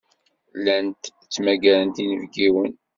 Llant 0.57 1.01
ttmagarent 1.23 2.01
inebgiwen. 2.03 2.73